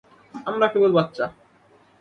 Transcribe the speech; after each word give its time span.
আমরা 0.45 0.65
কেবল 0.67 0.91
বাচ্চা। 0.91 1.25